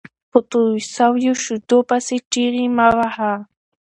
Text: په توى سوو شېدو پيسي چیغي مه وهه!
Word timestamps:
په 0.31 0.39
توى 0.51 0.79
سوو 0.97 1.33
شېدو 1.43 1.77
پيسي 1.89 2.17
چیغي 2.31 2.65
مه 2.77 2.87
وهه! 2.97 3.31